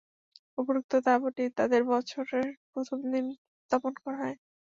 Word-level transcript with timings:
উপরোক্ত 0.57 0.93
তাঁবুটি 1.05 1.43
তাদের 1.57 1.81
বছরের 1.89 2.45
প্রথম 2.71 2.99
দিন 3.13 3.25
স্থাপন 3.61 3.93
করা 4.03 4.17
হয়। 4.21 4.37